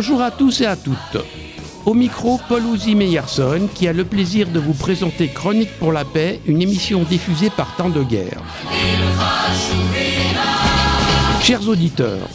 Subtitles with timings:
[0.00, 1.18] Bonjour à tous et à toutes.
[1.84, 6.06] Au micro, Paul Ouzy Meyerson, qui a le plaisir de vous présenter Chronique pour la
[6.06, 8.40] paix, une émission diffusée par Temps de Guerre.
[11.42, 12.26] Chers auditeurs,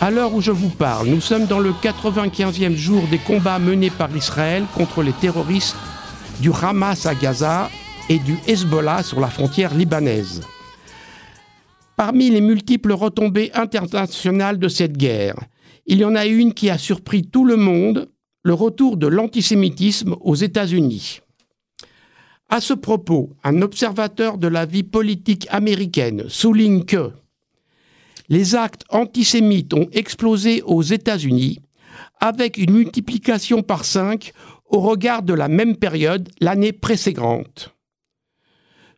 [0.00, 3.90] à l'heure où je vous parle, nous sommes dans le 95e jour des combats menés
[3.90, 5.74] par Israël contre les terroristes
[6.38, 7.68] du Hamas à Gaza
[8.08, 10.42] et du Hezbollah sur la frontière libanaise.
[11.96, 15.34] Parmi les multiples retombées internationales de cette guerre,
[15.86, 18.08] il y en a une qui a surpris tout le monde,
[18.42, 21.20] le retour de l'antisémitisme aux États-Unis.
[22.48, 27.12] À ce propos, un observateur de la vie politique américaine souligne que
[28.28, 31.60] les actes antisémites ont explosé aux États-Unis
[32.20, 34.32] avec une multiplication par cinq
[34.66, 37.74] au regard de la même période l'année précédente.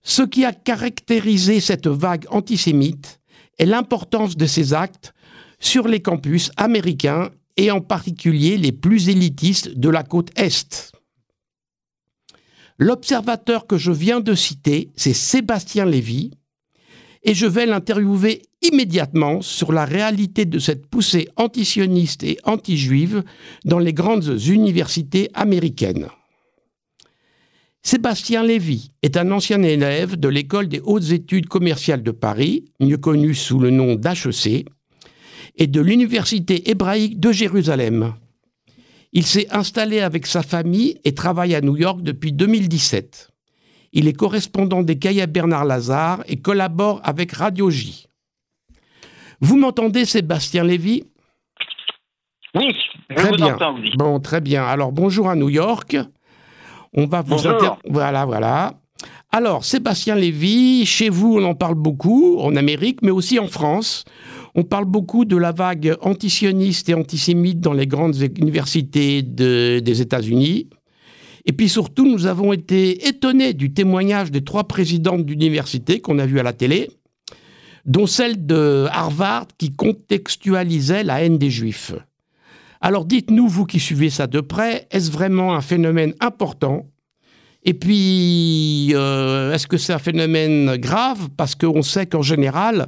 [0.03, 3.21] Ce qui a caractérisé cette vague antisémite
[3.59, 5.15] est l'importance de ces actes
[5.63, 10.93] sur les campus américains et en particulier les plus élitistes de la côte Est.
[12.79, 16.33] L'observateur que je viens de citer, c'est Sébastien Lévy,
[17.23, 23.23] et je vais l'interviewer immédiatement sur la réalité de cette poussée antisioniste et anti-juive
[23.65, 26.09] dans les grandes universités américaines.
[27.85, 32.97] Sébastien Lévy est un ancien élève de l'école des hautes études commerciales de Paris, mieux
[32.97, 34.67] connue sous le nom d'HEC,
[35.57, 38.15] et de l'Université hébraïque de Jérusalem.
[39.13, 43.29] Il s'est installé avec sa famille et travaille à New York depuis 2017.
[43.93, 48.07] Il est correspondant des cahiers Bernard Lazare et collabore avec Radio J.
[49.41, 51.05] Vous m'entendez, Sébastien Lévy?
[52.55, 52.75] Oui,
[53.11, 53.55] je très vous bien.
[53.55, 53.91] entends, oui.
[53.97, 54.65] Bon, très bien.
[54.65, 55.97] Alors, bonjour à New York.
[56.95, 58.75] On va vous inter- Voilà, voilà.
[59.31, 64.05] Alors, Sébastien Lévy, chez vous, on en parle beaucoup, en Amérique, mais aussi en France.
[64.55, 70.03] On parle beaucoup de la vague antisioniste et antisémite dans les grandes universités de- des
[70.03, 70.69] États-Unis.
[71.47, 76.27] Et puis surtout, nous avons été étonnés du témoignage des trois présidentes d'université qu'on a
[76.27, 76.91] vues à la télé,
[77.87, 81.95] dont celle de Harvard qui contextualisait la haine des Juifs.
[82.81, 86.87] Alors dites-nous, vous qui suivez ça de près, est-ce vraiment un phénomène important
[87.65, 91.29] Et puis, euh, est-ce que c'est un phénomène grave?
[91.37, 92.87] Parce qu'on sait qu'en général,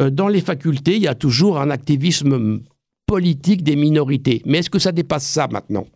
[0.00, 2.60] euh, dans les facultés, il y a toujours un activisme
[3.06, 4.42] politique des minorités.
[4.44, 5.86] Mais est-ce que ça dépasse ça maintenant?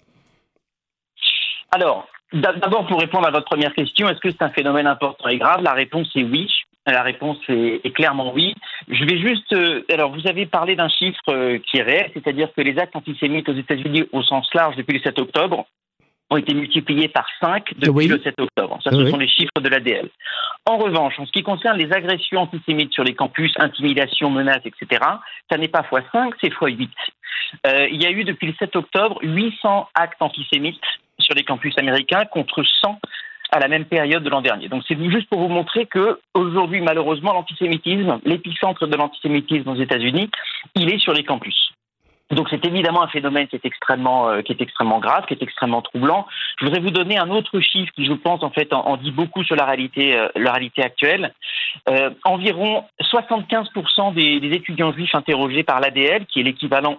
[1.72, 5.28] Alors, d'a- d'abord, pour répondre à votre première question, est-ce que c'est un phénomène important
[5.28, 5.62] et grave?
[5.62, 6.48] La réponse est oui.
[6.86, 8.54] La réponse est, clairement oui.
[8.88, 9.52] Je vais juste.
[9.52, 13.48] euh, alors, vous avez parlé d'un chiffre qui est réel, c'est-à-dire que les actes antisémites
[13.48, 15.64] aux États-Unis au sens large depuis le 7 octobre
[16.32, 18.06] ont été multipliés par 5 depuis Oui.
[18.08, 18.78] le 7 octobre.
[18.82, 19.10] Ça, ce Oui.
[19.10, 20.08] sont les chiffres de l'ADL.
[20.66, 25.02] En revanche, en ce qui concerne les agressions antisémites sur les campus, intimidation, menaces, etc.,
[25.50, 26.88] ça n'est pas x5, c'est x8.
[27.66, 30.80] Euh, il y a eu depuis le 7 octobre 800 actes antisémites
[31.18, 32.98] sur les campus américains contre 100
[33.54, 34.68] à la même période de l'an dernier.
[34.68, 40.30] Donc c'est juste pour vous montrer que aujourd'hui, malheureusement, l'antisémitisme, l'épicentre de l'antisémitisme aux États-Unis,
[40.74, 41.72] il est sur les campus.
[42.32, 45.42] Donc c'est évidemment un phénomène qui est extrêmement, euh, qui est extrêmement grave, qui est
[45.42, 46.26] extrêmement troublant.
[46.58, 49.44] Je voudrais vous donner un autre chiffre qui, je pense, en fait, en, dit beaucoup
[49.44, 50.28] sur la réalité, euh,
[50.78, 51.34] actuelle.
[51.88, 56.98] Euh, environ 75% des, des étudiants juifs interrogés par l'ADL, qui est l'équivalent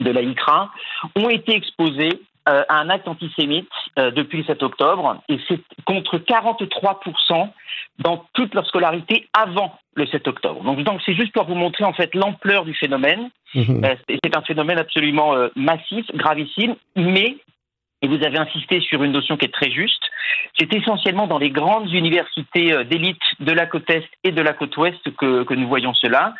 [0.00, 0.70] de la ICRA,
[1.16, 5.60] ont été exposés euh, à un acte antisémite euh, depuis le 7 octobre, et c'est
[5.84, 7.48] contre 43%
[8.00, 10.64] dans toute leur scolarité avant le 7 octobre.
[10.64, 13.30] Donc, donc c'est juste pour vous montrer en fait l'ampleur du phénomène.
[13.54, 13.84] Mhm.
[13.84, 17.36] Euh, c'est un phénomène absolument euh, massif, gravissime, mais,
[18.02, 20.02] et vous avez insisté sur une notion qui est très juste,
[20.58, 24.76] c'est essentiellement dans les grandes universités d'élite de la côte Est et de la côte
[24.76, 26.34] Ouest que, que nous voyons cela.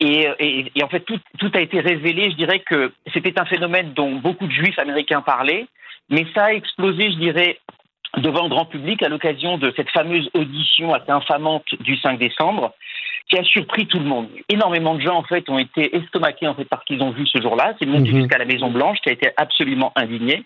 [0.00, 2.30] Et, et- et en fait, tout, tout a été révélé.
[2.30, 5.66] Je dirais que c'était un phénomène dont beaucoup de juifs américains parlaient,
[6.10, 7.58] mais ça a explosé, je dirais,
[8.18, 12.72] devant le grand public à l'occasion de cette fameuse audition assez infamante du 5 décembre,
[13.28, 14.28] qui a surpris tout le monde.
[14.48, 17.26] Énormément de gens, en fait, ont été estomaqués en fait, par ce qu'ils ont vu
[17.26, 17.74] ce jour-là.
[17.78, 18.20] C'est monté Mhm.
[18.20, 20.44] jusqu'à la Maison-Blanche, qui a été absolument indigné.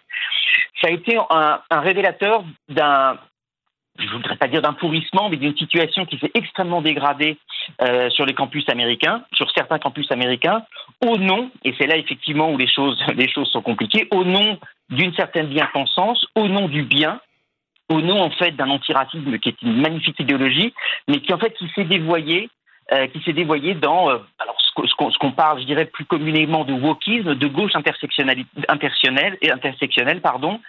[0.80, 3.18] Ça a été un, un révélateur d'un
[4.00, 7.36] je ne voudrais pas dire d'un pourrissement, mais d'une situation qui s'est extrêmement dégradée
[7.82, 10.62] euh, sur les campus américains, sur certains campus américains,
[11.04, 14.58] au nom, et c'est là effectivement où les choses, les choses sont compliquées, au nom
[14.90, 17.20] d'une certaine bien-pensance, au nom du bien,
[17.88, 20.72] au nom en fait d'un antiracisme qui est une magnifique idéologie,
[21.08, 22.48] mais qui en fait s'est dévoyé,
[22.92, 24.18] euh, qui s'est dévoyé dans euh,
[24.86, 30.60] ce qu'on- parle, je dirais plus communément de wokisme, de gauche intersectionnelle, intersectionnelle intersectionnelle, pardon,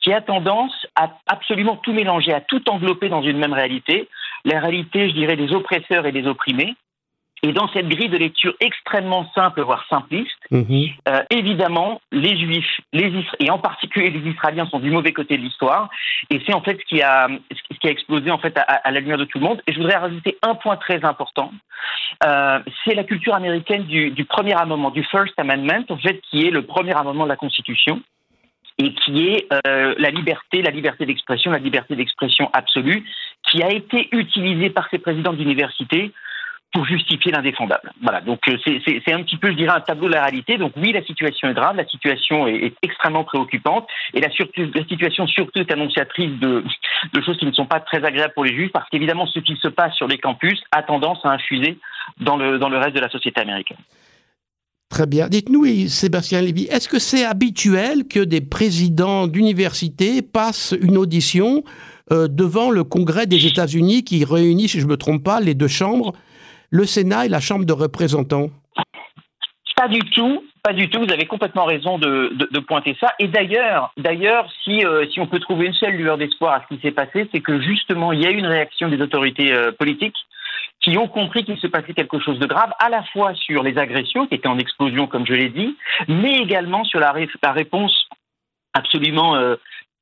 [0.00, 4.08] qui a tendance à absolument tout mélanger, à tout englober dans une même réalité,
[4.44, 6.76] la réalité, je dirais, des oppresseurs et des opprimés,
[7.42, 10.88] Et dans cette grille de lecture extrêmement simple, voire simpliste, mhm.
[11.08, 15.42] euh, évidemment, les Juifs, les et en particulier les Israéliens, sont du mauvais côté de
[15.42, 15.88] l'histoire.
[16.30, 19.00] Et c'est en fait ce qui a, ce qui a explosé en fait à, la
[19.00, 19.62] lumière de tout le monde.
[19.66, 21.52] Et je voudrais rajouter un point très important.
[22.24, 26.46] Euh, c'est la culture américaine du, du premier amendement, du First Amendment, en fait, qui
[26.46, 28.02] est le premier amendement de la Constitution
[28.78, 33.04] et qui est euh, la liberté, la liberté d'expression, la liberté d'expression absolue,
[33.42, 36.12] qui a été utilisée par ces présidents d'université
[36.72, 37.92] pour justifier l'indéfendable.
[38.02, 40.58] Voilà, donc euh, c'est un petit peu, je dirais, un tableau de la réalité.
[40.58, 45.26] Donc oui, la situation est grave, la situation est, extrêmement préoccupante, et la, la, situation
[45.26, 46.62] surtout est annonciatrice de,
[47.14, 49.56] de, choses qui ne sont pas très agréables pour les juifs, parce qu'évidemment, ce qui
[49.56, 51.78] se passe sur les campus a tendance à infuser
[52.20, 53.78] dans le, dans le reste de la société américaine.
[54.90, 55.28] Très bien.
[55.28, 61.62] Dites-nous, Sébastien Lévy, est-ce que c'est habituel que des présidents d'université passent une audition
[62.10, 65.54] euh, devant le Congrès des États-Unis qui réunit, si je ne me trompe pas, les
[65.54, 66.14] deux chambres,
[66.70, 68.50] le Sénat et la Chambre de représentants?
[69.76, 70.42] Pas du tout.
[70.64, 73.14] Pas du tout, vous avez complètement raison de, pointer ça.
[73.20, 76.74] Et d'ailleurs, d'ailleurs, si, euh, si on peut trouver une seule lueur d'espoir à ce
[76.74, 79.70] qui s'est passé, c'est que justement, il y a eu une réaction des autorités euh,
[79.70, 80.16] politiques
[80.80, 83.78] qui ont compris qu'il se passait quelque chose de grave, à la fois sur les
[83.78, 85.76] agressions qui étaient en explosion, comme je l'ai dit,
[86.06, 87.12] mais également sur la,
[87.52, 88.08] réponse
[88.74, 89.56] absolument euh,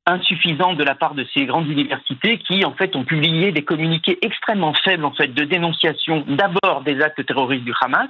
[0.05, 4.17] insuffisante de la part de ces grandes universités qui, en fait, ont publié des communiqués
[4.21, 8.09] extrêmement faibles, en fait, de dénonciation d'abord des actes terroristes du Hamas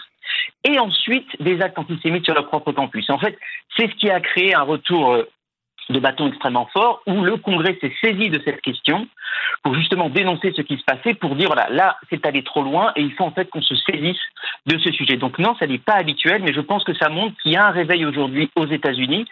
[0.63, 3.09] et ensuite des actes antisémites sur leur propre campus.
[3.09, 3.37] En fait,
[3.75, 5.27] c'est ce qui a créé un retour euh,
[5.89, 9.07] de bâton extrêmement fort où le Congrès s'est saisi de cette question
[9.63, 12.91] pour justement dénoncer ce qui se passait, pour dire voilà, là, c'est allé trop loin
[12.95, 14.19] et il faut en fait qu'on se saisisse
[14.65, 15.17] de ce sujet.
[15.17, 17.67] Donc non, ça n'est pas habituel, mais je pense que ça montre qu'il y a
[17.67, 19.25] un réveil aujourd'hui aux États-Unis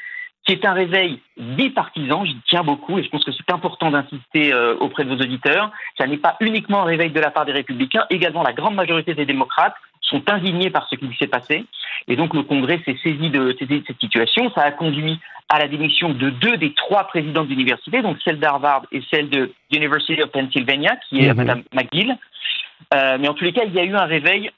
[0.45, 4.53] qui est un réveil bipartisan, j'y tiens beaucoup et je pense que c'est important d'insister
[4.53, 5.71] euh, auprès de vos auditeurs.
[5.97, 9.15] Ça n'est pas uniquement un réveil de la part des républicains, également la grande majorité
[9.15, 9.73] des démocrates
[10.09, 11.65] sont indignés par ce qui s'est passé.
[12.07, 14.51] Et donc le Congrès s'est saisi de, cette situation.
[14.53, 15.19] Ça a conduit
[15.49, 19.51] à la démission de deux des trois présidents d'université, donc celle d'Harvard et celle de
[19.71, 21.63] University of Pennsylvania, qui est Mme mhm.
[21.73, 22.17] McGill.
[22.93, 24.49] Euh, mais en tous les cas, il y a eu un réveil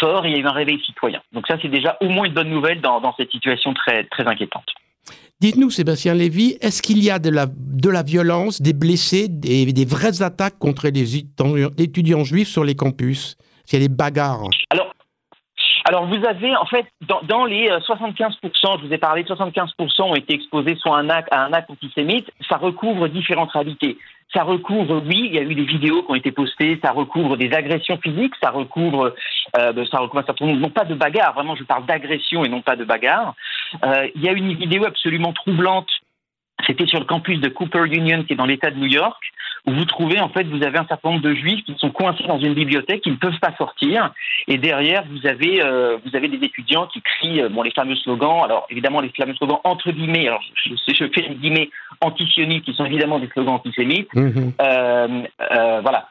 [0.00, 1.20] fort, il y a eu un réveil citoyen.
[1.32, 4.66] Donc ça, c'est déjà au moins une bonne nouvelle dans, cette situation très, très inquiétante.
[5.40, 9.72] Dites-nous, Sébastien Lévy, est-ce qu'il y a de la, de la violence, des blessés, des,
[9.72, 11.18] des vraies attaques contre les
[11.78, 13.36] étudiants juifs sur les campus?
[13.64, 14.94] S'il y a des bagarres Alors,
[15.86, 18.48] alors, vous avez, en fait, dans, les 75%, euh,
[18.80, 21.70] je vous ai parlé, 75% ont été exposés soit à un acte, à un acte
[21.70, 23.98] antisémite, ça recouvre différentes réalités.
[24.32, 27.36] Ça recouvre, oui, il y a eu des vidéos qui ont été postées, ça recouvre
[27.36, 29.14] des agressions physiques, ça recouvre,
[29.58, 32.48] euh, ça recouvre un certain nombre, non pas de bagarres, vraiment je parle d'agression et
[32.48, 33.34] non pas de bagarres.
[33.84, 35.88] Euh, il y a une vidéo absolument troublante
[36.66, 39.22] c'était sur le campus de Cooper Union, qui est dans l'État de New York,
[39.66, 42.24] où vous trouvez, en fait, vous avez un certain nombre de juifs qui sont coincés
[42.26, 44.12] dans une bibliothèque, qui ne peuvent pas sortir.
[44.46, 47.96] Et derrière, vous avez, euh, vous avez des étudiants qui crient, euh, bon, les fameux
[47.96, 48.42] slogans.
[48.44, 51.70] Alors, évidemment, les fameux slogans entre guillemets, alors, je, je fais les guillemets
[52.00, 54.12] antisionistes, qui sont évidemment des slogans antisémites.
[54.14, 54.52] Mm-hmm.
[54.60, 55.22] euh,
[55.52, 56.08] euh, voilà.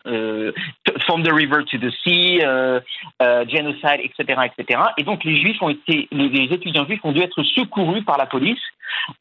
[0.94, 2.40] Euh, from the river to the sea,
[3.48, 4.80] genocide, etc., etc.
[4.98, 8.26] Et donc, les juifs ont été, les, étudiants juifs ont dû être secourus par la
[8.26, 8.60] police.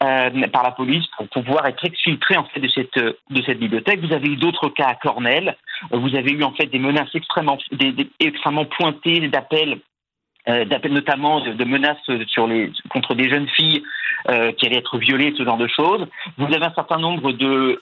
[0.03, 3.99] Euh, par la police pour pouvoir être exfiltrés en fait de cette de cette bibliothèque.
[4.01, 5.57] Vous avez eu d'autres cas à Cornell.
[5.91, 9.79] Vous avez eu en fait des menaces extrêmement des, extrêmement pointées d'appels
[10.49, 11.97] euh, notamment de, menaces
[12.89, 13.83] contre des jeunes filles
[14.29, 16.05] euh, qui allaient être violées, ce genre de choses.
[16.37, 17.79] Vous avez un certain nombre de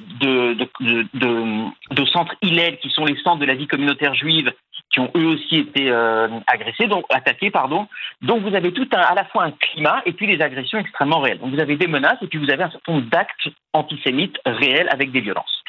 [2.06, 4.52] centres Hillel qui sont les centres de la vie communautaire juive
[4.92, 7.88] qui ont eux aussi été euh, agressés, donc attaqués, pardon.
[8.22, 11.20] Donc vous avez tout un, à la fois un climat et puis des agressions extrêmement
[11.20, 11.40] réelles.
[11.40, 14.90] Donc vous avez des menaces et puis vous avez un certain nombre d'actes antisémites réels
[14.92, 15.64] avec des violences.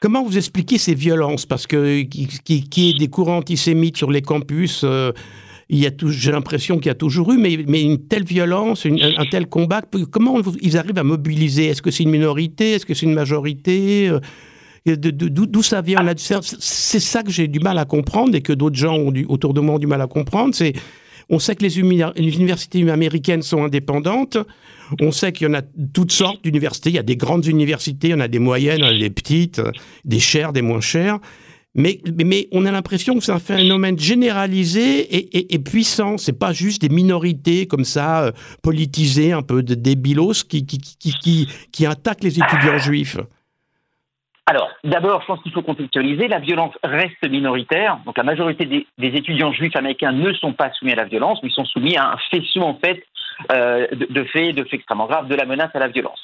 [0.00, 1.46] Comment vous expliquez ces violences?
[1.46, 5.12] Parce que qui, qui, est des courants antisémites sur les campus, euh,
[5.68, 8.86] il y a j'ai l'impression qu'il y a toujours eu, mais, mais une telle violence,
[8.86, 11.66] un tel combat, comment ils arrivent à mobiliser?
[11.66, 12.72] Est-ce que c'est une minorité?
[12.72, 14.08] Est-ce que c'est une majorité?
[14.08, 14.20] Euh,
[14.86, 16.04] D'où ça vient?
[16.16, 19.76] C'est ça que j'ai du mal à comprendre et que d'autres gens autour de moi
[19.76, 20.54] ont du mal à comprendre.
[20.54, 20.74] C'est
[21.30, 24.36] on sait que les, universités américaines sont indépendantes.
[25.00, 26.90] On sait qu'il y en a toutes sortes d'universités.
[26.90, 28.94] Il y a des grandes universités, il y en a des moyennes, il y en
[28.94, 29.60] a des petites,
[30.04, 31.18] des chères, des moins chères.
[31.74, 36.18] Mais, mais on a l'impression que c'est un phénomène généralisé et, et, et puissant.
[36.18, 40.78] C'est pas juste des minorités comme ça, euh, politisées, un peu de débilos, qui, qui,
[40.78, 43.16] qui, qui, attaquent les étudiants juifs.
[44.46, 46.28] Alors, d'abord, je pense qu'il faut contextualiser.
[46.28, 47.98] La violence reste minoritaire.
[48.04, 51.48] Donc, la majorité des, étudiants juifs américains ne sont pas soumis à la violence, mais
[51.48, 53.02] ils sont soumis à un faisceau, en fait,
[53.50, 56.20] euh, de, faits, de faits extrêmement graves, de la menace à la violence.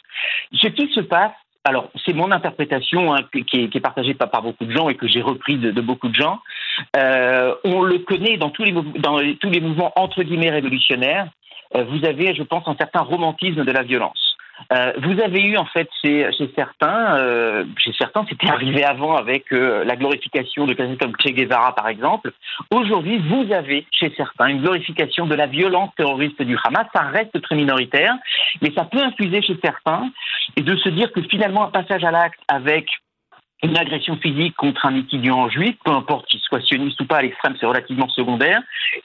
[0.52, 1.32] Ce qui se passe,
[1.64, 5.20] alors c'est mon interprétation hein, qui, est, partagée par beaucoup de gens et que j'ai
[5.20, 6.40] repris de, beaucoup de gens.
[6.96, 11.28] Euh, on le connaît dans tous les, dans tous les mouvements entre guillemets révolutionnaires.
[11.76, 14.29] Euh, vous avez, je pense, un certain romantisme de la violence.
[14.72, 19.52] Euh, vous avez eu en fait chez, certains, euh, chez certains, c'était arrivé avant avec
[19.52, 22.32] euh, la glorification de quelqu'un comme Che Guevara par exemple.
[22.70, 26.86] Aujourd'hui, vous avez chez certains une glorification de la violence terroriste du Hamas.
[26.94, 28.14] Ça reste très minoritaire,
[28.62, 30.10] mais ça peut infuser chez certains
[30.56, 32.88] et de se dire que finalement un passage à l'acte avec
[33.62, 37.22] une agression physique contre un étudiant juif, peu importe qu'il soit sioniste ou pas, à
[37.22, 38.62] l'extrême, c'est relativement secondaire.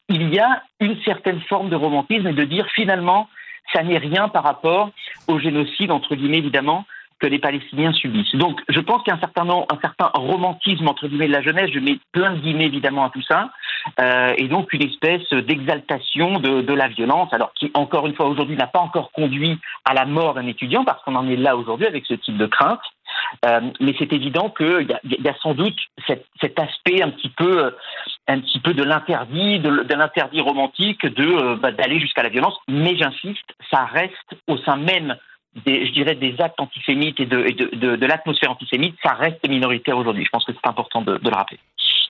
[0.08, 3.28] Il y a une certaine forme de romantisme et de dire finalement,
[3.74, 4.92] ça n'est rien par rapport
[5.28, 6.86] au génocide, entre guillemets, évidemment,
[7.20, 8.36] que les Palestiniens subissent.
[8.36, 11.42] Donc, je pense qu'il y a un certain, un certain romantisme, entre guillemets, de la
[11.42, 13.52] jeunesse, je mets plein de guillemets, évidemment, à tout ça,
[14.00, 18.28] euh, et donc une espèce d'exaltation de, de, la violence, alors qui, encore une fois,
[18.28, 21.56] aujourd'hui, n'a pas encore conduit à la mort d'un étudiant, parce qu'on en est là
[21.56, 22.82] aujourd'hui avec ce type de crainte,
[23.46, 25.78] euh, mais c'est évident qu'il y, y, a sans doute
[26.08, 27.74] cet, aspect un petit peu,
[28.28, 32.30] un petit peu de l'interdit, de, de l'interdit romantique, de euh, bah, d'aller jusqu'à la
[32.30, 32.58] violence.
[32.68, 35.16] Mais j'insiste, ça reste au sein même
[35.66, 40.26] des, je dirais, des actes antisémites et de, l'atmosphère antisémite, ça reste minoritaire aujourd'hui.
[40.26, 41.60] Je pense que c'est important de, le rappeler.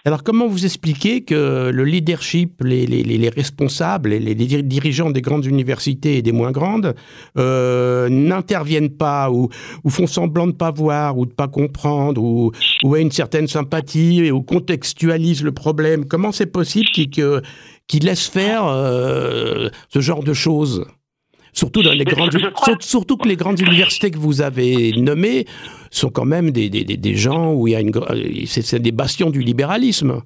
[0.03, 5.21] Alors comment vous expliquez que le leadership, les, les, les responsables, les, les, dirigeants des
[5.21, 6.93] grandes universités et des moins grandes
[7.37, 9.49] euh, n'interviennent pas ou,
[9.83, 12.51] ou, font semblant de ne pas voir ou de ne pas comprendre ou,
[12.83, 16.05] ou aient une certaine sympathie ou contextualisent le problème?
[16.05, 20.85] Comment c'est possible qu'ils laissent faire euh, ce genre de choses?
[21.55, 22.31] Surtout, dans les grandes,
[22.81, 25.45] surtout que les grandes universités que vous avez nommées
[25.89, 27.93] sont quand même des, des, des gens où il y a une,
[28.45, 30.21] c'est des bastions du libéralisme.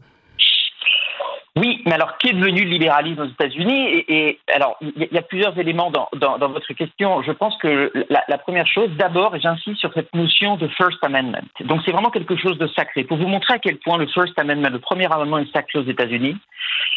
[1.55, 5.21] Oui, mais alors qui est devenu le libéralisme aux États-Unis et, alors il y, a
[5.21, 7.21] plusieurs éléments dans, dans, dans, votre question.
[7.21, 11.03] Je pense que la, la première chose, d'abord, et j'insiste sur cette notion de First
[11.03, 11.48] Amendment.
[11.65, 13.03] Donc c'est vraiment quelque chose de sacré.
[13.03, 15.86] Pour vous montrer à quel point le First Amendment, le premier amendement, est sacré aux
[15.86, 16.38] États-Unis,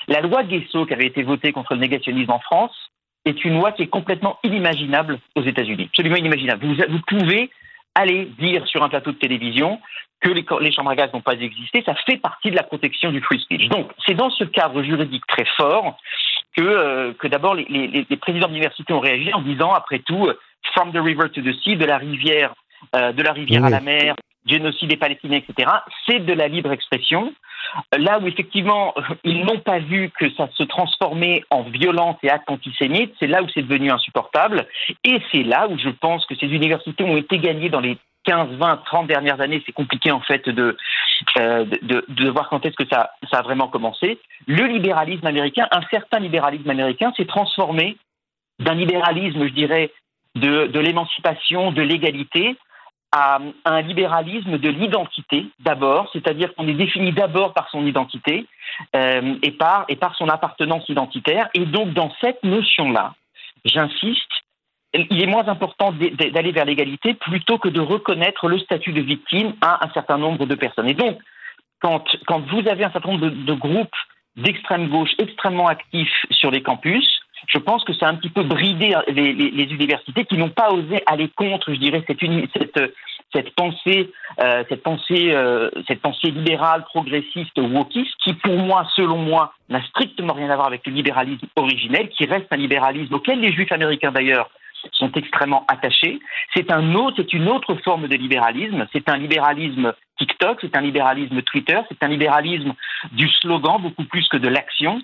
[0.08, 2.91] la loi Guesso qui avait été votée contre le négationnisme en France
[3.24, 5.88] est une loi qui est complètement inimaginable aux États-Unis.
[5.90, 6.66] Absolument inimaginable.
[6.66, 7.50] Vous, vous, pouvez
[7.94, 9.80] aller dire sur un plateau de télévision
[10.20, 11.82] que les, les chambres à gaz n'ont pas existé.
[11.84, 13.68] Ça fait partie de la protection du free speech.
[13.68, 15.96] Donc, c'est dans ce cadre juridique très fort
[16.56, 20.26] que, euh, que d'abord les, les, les, présidents d'université ont réagi en disant, après tout,
[20.26, 20.38] euh,
[20.74, 22.54] from the river to the sea, de la rivière,
[22.94, 23.68] euh, de la rivière oui.
[23.68, 24.14] à la mer,
[24.46, 25.70] génocide des Palestiniens, etc.
[26.06, 27.32] C'est de la libre expression.
[27.96, 28.94] Là où effectivement
[29.24, 33.42] ils n'ont pas vu que ça se transformait en violence et actes antisémites, c'est là
[33.42, 34.66] où c'est devenu insupportable.
[35.04, 38.50] Et c'est là où je pense que ces universités ont été gagnées dans les 15,
[38.56, 39.62] 20, 30 dernières années.
[39.66, 40.76] C'est compliqué en fait de,
[41.38, 44.18] euh, de, de, voir quand est-ce que ça, ça a vraiment commencé.
[44.46, 47.96] Le libéralisme américain, un certain libéralisme américain s'est transformé
[48.58, 49.90] d'un libéralisme, je dirais,
[50.34, 52.56] de, de l'émancipation, de l'égalité,
[53.12, 58.46] à un libéralisme de l'identité d'abord, c'est-à-dire qu'on est défini d'abord par son identité
[58.96, 61.48] euh, et, par, son appartenance identitaire.
[61.54, 63.14] Et donc dans cette notion-là,
[63.66, 64.32] j'insiste,
[64.94, 69.54] il est moins important d'aller vers l'égalité plutôt que de reconnaître le statut de victime
[69.60, 70.88] à un certain nombre de personnes.
[70.88, 71.18] Et donc,
[71.80, 72.04] quand,
[72.50, 73.94] vous avez un certain nombre de groupes
[74.36, 78.42] d'extrême gauche extrêmement actifs sur les campus, je pense que ça a un petit peu
[78.42, 82.20] bridé les, les, universités qui n'ont pas osé aller contre, je dirais, cette,
[82.56, 82.94] cette,
[83.32, 89.54] cette pensée, euh, pensée, euh, cette pensée libérale, progressiste, wokiste, qui pour moi, selon moi,
[89.68, 93.52] n'a strictement rien à voir avec le libéralisme originel, qui reste un libéralisme auquel les
[93.52, 94.50] Juifs américains d'ailleurs
[94.92, 96.18] sont extrêmement attachés.
[96.54, 98.86] C'est un autre, c'est une autre forme de libéralisme.
[98.92, 102.74] C'est un libéralisme TikTok, c'est un libéralisme Twitter, c'est un libéralisme
[103.10, 105.02] du slogan beaucoup plus que de l'action.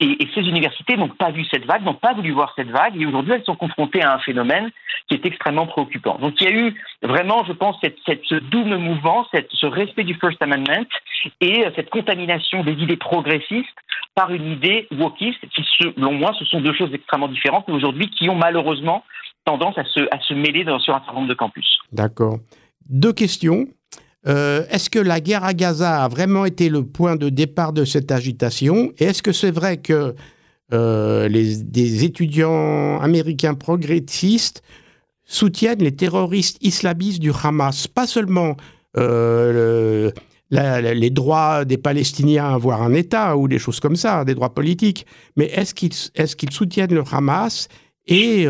[0.00, 3.04] Et, ces universités n'ont pas vu cette vague, n'ont pas voulu voir cette vague, et
[3.04, 4.70] aujourd'hui elles sont confrontées à un phénomène
[5.08, 6.16] qui est extrêmement préoccupant.
[6.18, 10.40] Donc il y a eu vraiment, je pense, ce double mouvement, ce respect du First
[10.42, 10.86] Amendment
[11.42, 13.68] et cette contamination des idées progressistes
[14.14, 18.08] par une idée wokiste, qui selon moi, ce sont deux choses extrêmement différentes, mais aujourd'hui
[18.08, 19.04] qui ont malheureusement
[19.44, 21.66] tendance à se, mêler sur un certain nombre de campus.
[21.92, 22.38] D'accord.
[22.88, 23.66] Deux questions.
[24.26, 27.84] Euh, est-ce que la guerre à Gaza a vraiment été le point de départ de
[27.84, 28.92] cette agitation?
[28.98, 30.14] Et est-ce que c'est vrai que
[30.72, 34.62] euh, des étudiants américains progressistes
[35.24, 37.86] soutiennent les terroristes islamistes du Hamas?
[37.86, 38.56] Pas seulement
[38.96, 40.10] euh,
[40.50, 44.54] les droits des Palestiniens à avoir un État ou des choses comme ça, des droits
[44.54, 45.04] politiques,
[45.36, 47.68] mais est-ce qu'ils soutiennent le Hamas
[48.06, 48.46] et,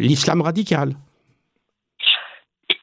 [0.00, 0.94] l'islam radical?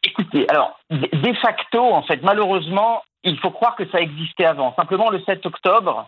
[0.04, 4.76] Écoutez, alors, de facto, en fait, malheureusement, il faut croire que ça existait avant.
[4.76, 6.08] Simplement, le 7 octobre,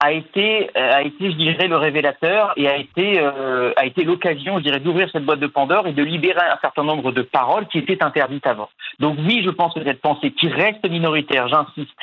[0.00, 4.62] a été, a été, je dirais, le révélateur et a été, a été l'occasion, je
[4.62, 7.78] dirais, d'ouvrir cette boîte de Pandore et de libérer un certain nombre de paroles qui
[7.78, 8.68] étaient interdites avant.
[9.00, 11.98] Donc oui, je pense que cette pensée qui reste minoritaire, j'insiste,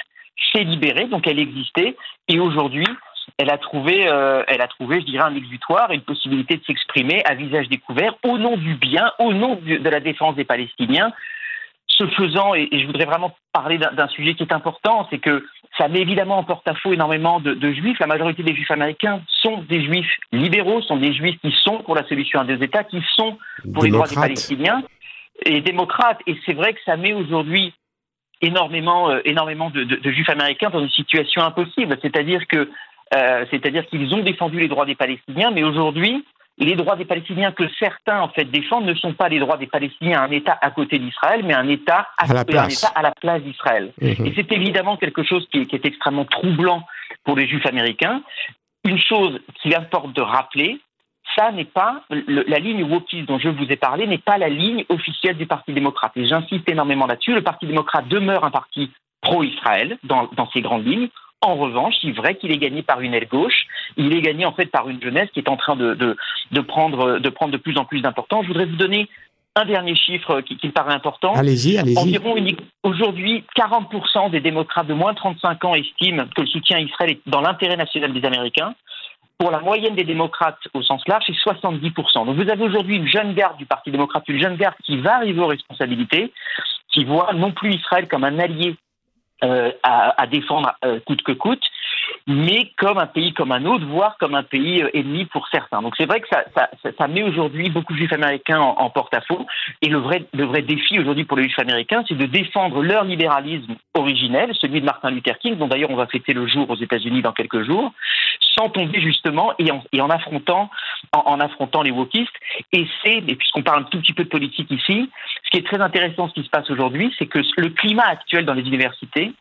[0.51, 1.95] s'est libérée, donc elle existait,
[2.27, 2.87] et aujourd'hui,
[3.37, 7.23] elle a trouvé, euh, elle a trouvé, je dirais, un exutoire une possibilité de s'exprimer
[7.25, 11.11] à visage découvert au nom du bien, au nom de la défense des Palestiniens.
[11.87, 15.45] Ce faisant, et, je voudrais vraiment parler d'un sujet qui est important, c'est que
[15.77, 17.99] ça met évidemment en porte-à-faux énormément de, juifs.
[17.99, 21.95] La majorité des juifs américains sont des juifs libéraux, sont des juifs qui sont pour
[21.95, 23.37] la solution à deux États, qui sont
[23.73, 24.83] pour les droits des Palestiniens
[25.45, 26.19] et démocrates.
[26.27, 27.73] Et c'est vrai que ça met aujourd'hui
[28.41, 31.97] énormément, euh, énormément de, de, juifs américains dans une situation impossible.
[32.01, 32.69] C'est-à-dire que
[33.13, 36.25] euh, c'est-à-dire qu'ils ont défendu les droits des Palestiniens, mais aujourd'hui,
[36.57, 39.67] les droits des Palestiniens que certains en fait défendent ne sont pas les droits des
[39.67, 42.89] Palestiniens, un État à côté d'Israël, mais un État à, la, place.
[42.95, 43.91] à la place d'Israël.
[44.01, 44.25] Mhm.
[44.25, 46.83] Et c'est évidemment quelque chose qui est, extrêmement troublant
[47.23, 48.21] pour les Juifs américains.
[48.85, 50.79] Une chose qu'il importe de rappeler,
[51.35, 54.85] ça n'est pas la ligne wokiste dont je vous ai parlé n'est pas la ligne
[54.89, 56.13] officielle du Parti démocrate.
[56.15, 57.33] Et j'insiste énormément là-dessus.
[57.33, 61.09] Le Parti démocrate demeure un parti pro-Israël dans, dans ses grandes lignes.
[61.41, 63.67] En revanche, il est vrai qu'il est gagné par une aile gauche.
[63.97, 67.19] Il est gagné en fait par une jeunesse qui est en train de, de, prendre,
[67.19, 68.43] de prendre de plus en plus d'importance.
[68.43, 69.07] Je voudrais vous donner
[69.55, 71.33] un dernier chiffre qui, me paraît important.
[71.33, 71.97] Allez-y, allez-y.
[71.97, 72.35] Environ
[72.83, 77.11] aujourd'hui, 40% des démocrates de moins de 35 ans estiment que le soutien à Israël
[77.11, 78.75] est dans l'intérêt national des Américains.
[79.37, 82.25] Pour la moyenne des démocrates au sens large, c'est 70%.
[82.25, 85.15] Donc vous avez aujourd'hui une jeune garde du Parti démocrate, une jeune garde qui va
[85.15, 86.31] arriver aux responsabilités,
[86.93, 88.75] qui voit non plus Israël comme un allié
[89.43, 91.63] euh, à, défendre euh, coûte que coûte,
[92.25, 95.81] mais comme un pays comme un autre, voire comme un pays euh, ennemi pour certains.
[95.81, 99.45] Donc c'est vrai que ça, met aujourd'hui beaucoup de juifs américains en, porte-à-faux.
[99.81, 103.03] Et le vrai, le vrai défi aujourd'hui pour les juifs américains, c'est de défendre leur
[103.03, 106.77] libéralisme originel, celui de Martin Luther King, dont d'ailleurs on va fêter le jour aux
[106.77, 107.91] États-Unis dans quelques jours,
[108.57, 110.69] sans tomber justement et en, affrontant,
[111.13, 112.35] en, affrontant les wokistes.
[112.71, 115.09] Et c'est, puisqu'on parle un tout petit peu de politique ici,
[115.43, 118.45] ce qui est très intéressant, ce qui se passe aujourd'hui, c'est que le climat actuel
[118.45, 119.33] dans les universités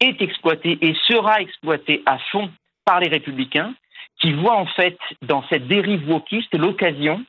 [0.00, 2.50] est exploité et sera exploité à fond
[2.84, 3.74] par les républicains,
[4.20, 7.24] qui voient en fait dans cette dérive wokiste l'occasion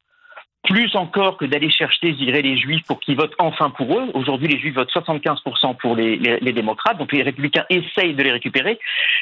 [0.65, 4.10] plus encore que d'aller chercher, je dirais, les juifs pour qu'ils votent enfin pour eux.
[4.13, 6.17] Aujourd'hui, les juifs votent 75% pour les,
[6.51, 8.80] démocrates, donc les républicains essayent de les récupérer.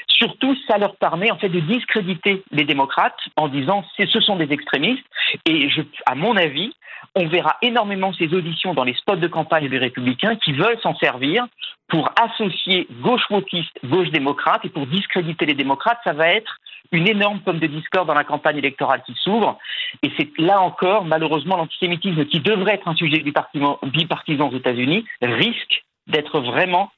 [0.07, 4.51] Surtout, ça leur permet en fait de discréditer les démocrates en disant ce sont des
[4.51, 5.05] extrémistes.
[5.45, 5.69] Et
[6.05, 6.73] à mon avis,
[7.15, 10.95] on verra énormément ces auditions dans les spots de campagne des républicains qui veulent s'en
[10.95, 11.45] servir
[11.89, 16.59] pour associer gauche wokiste, gauche démocrate, et pour discréditer les démocrates, ça va être
[16.91, 19.57] une énorme pomme de discorde dans la campagne électorale qui s'ouvre.
[20.03, 25.83] Et c'est là encore, malheureusement, l'antisémitisme qui devrait être un sujet bipartisan aux États-Unis risque
[26.07, 26.91] d'être vraiment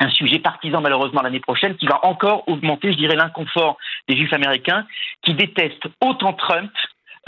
[0.00, 4.32] un sujet partisan malheureusement l'année prochaine qui va encore augmenter, je dirais, l'inconfort des juifs
[4.32, 4.86] américains
[5.22, 6.70] qui détestent autant Trump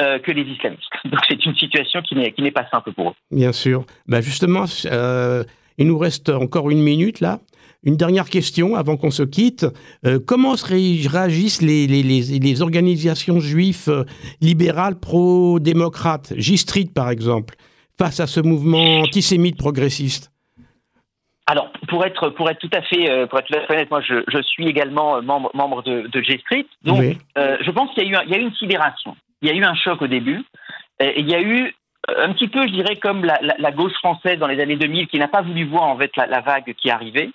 [0.01, 0.91] euh, que les islamistes.
[1.05, 3.15] Donc c'est une situation qui n'est pas simple pour eux.
[3.31, 3.85] Bien sûr.
[4.07, 5.45] Bah justement, euh,
[5.79, 7.39] il nous reste encore une minute là.
[7.83, 9.67] Une dernière question avant qu'on se quitte.
[10.05, 14.05] Euh, comment réagissent les, les, les, organisations juives euh,
[14.41, 17.55] libérales pro-démocrates, J-Street par exemple,
[17.99, 20.33] face à ce mouvement antisémite progressiste
[21.49, 23.89] alors, pour être pour être tout à fait euh, pour être tout à fait honnête,
[23.89, 26.67] moi je, je suis également membre membre de, de J Street.
[26.83, 27.01] Donc,
[27.37, 29.15] je pense qu'il y a eu il y a eu une sidération.
[29.43, 30.43] Il y a eu un choc au début.
[30.99, 31.73] Et il y a eu
[32.09, 35.19] un petit peu, je dirais, comme la, la, gauche française dans les années 2000 qui
[35.19, 37.31] n'a pas voulu voir en fait la, la vague qui arrivait.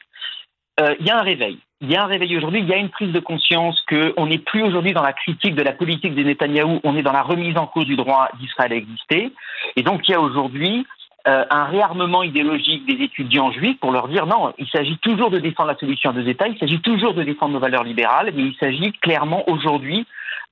[0.80, 1.60] Euh, il y a un réveil.
[1.82, 4.38] Il y a un réveil aujourd'hui, il y a une prise de conscience qu'on n'est
[4.38, 7.58] plus aujourd'hui dans la critique de la politique de Netanyahou, on est dans la remise
[7.58, 9.32] en cause du droit d'Israël à exister.
[9.76, 10.86] Et donc il y a aujourd'hui
[11.28, 15.40] euh, un réarmement idéologique des étudiants juifs pour leur dire non, il s'agit toujours de
[15.40, 18.44] défendre la solution à deux États, il s'agit toujours de défendre nos valeurs libérales, mais
[18.44, 20.06] il s'agit clairement aujourd'hui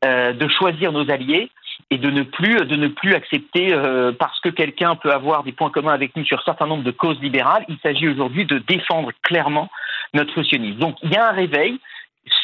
[0.06, 1.52] euh, de choisir nos alliés
[1.92, 3.74] et de ne plus de ne plus accepter
[4.20, 6.92] parce que quelqu'un peut avoir des points communs avec nous sur un certain nombre de
[6.92, 7.66] causes libérales.
[7.70, 9.70] Il s'agit aujourd'hui de défendre clairement
[10.14, 10.80] notre sionisme.
[10.80, 11.80] Donc il y a un réveil,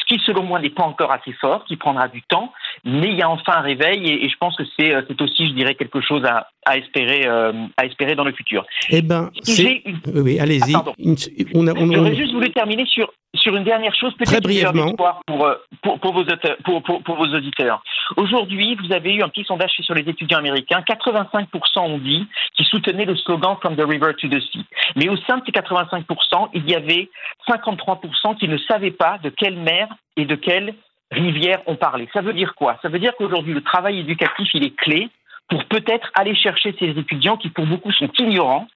[0.06, 2.52] qui selon moi n'est pas encore assez fort, qui prendra du temps,
[2.84, 5.52] mais il y a enfin un réveil et, je pense que c'est euh, aussi, je
[5.54, 8.64] dirais, quelque chose à, à espérer, euh, à espérer dans le futur.
[8.90, 9.30] Eh ben,
[10.14, 10.74] oui, allez-y.
[10.74, 10.84] Ah,
[11.54, 14.92] on, J'aurais juste voulu terminer sur sur une dernière chose, peut-être brièvement
[15.26, 17.82] pour, euh, pour, pour, vos auditeurs, pour, pour, vos auditeurs.
[18.16, 20.80] Aujourd'hui, vous avez eu un petit sondage sur les étudiants américains.
[20.80, 24.64] 85% ont dit qu'ils soutenaient le slogan From the River to the Sea.
[24.96, 27.08] Mais au sein de ces 85%, il y avait
[27.48, 30.74] 53% qui ne savaient pas de quelle mer et de quelle
[31.10, 32.08] rivière on parlait.
[32.12, 32.78] Ça veut dire quoi?
[32.82, 35.08] Ça veut dire qu'aujourd'hui, le travail éducatif, il est clé
[35.48, 38.66] pour peut-être aller chercher ces étudiants qui, pour beaucoup, sont ignorants,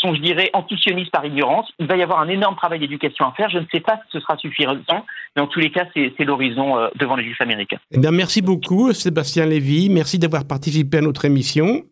[0.00, 1.68] sont, je dirais, antisionistes par ignorance.
[1.78, 3.48] Il va y avoir un énorme travail d'éducation à faire.
[3.50, 5.04] Je ne sais pas si ce sera suffisant,
[5.36, 7.78] mais en tous les cas, c'est l'horizon euh, devant les Juifs américains.
[7.90, 9.88] Eh bien, merci beaucoup, Sébastien Lévy.
[9.90, 11.84] Merci d'avoir participé à notre émission.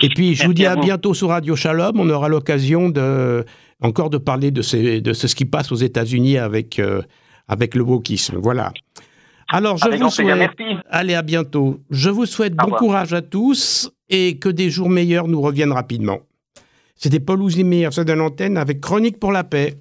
[0.00, 1.98] Et puis, je vous dis à, bientôt sur Radio Shalom.
[1.98, 3.44] On aura l'occasion de,
[3.80, 7.02] encore de parler de, de ce qui passe aux États-Unis avec, euh,
[7.48, 8.36] avec le wokisme.
[8.36, 8.72] Voilà.
[9.48, 10.50] Alors, je vous souhaite.
[10.90, 11.80] Allez, à bientôt.
[11.90, 16.20] Je vous souhaite bon courage à tous et que des jours meilleurs nous reviennent rapidement.
[16.96, 19.74] C'était Paul Ouzimir, sur de l'antenne avec Chronique pour la paix.